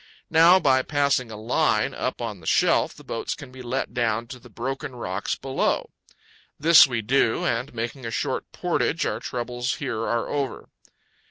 [0.31, 4.25] Now, by passing a line up on the shelf, the boats can be let down
[4.29, 5.91] to the broken rocks below.
[6.59, 10.69] This we do, and, making a short portage, our troubles here are over.